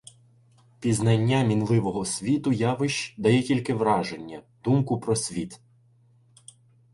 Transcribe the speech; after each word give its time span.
Пізнання 0.79 1.43
мінливого 1.43 2.05
світу 2.05 2.51
явищ 2.51 3.15
дає 3.17 3.43
тільки 3.43 3.73
враження, 3.73 4.43
думку 4.63 4.99
про 4.99 5.15
світ. 5.15 5.61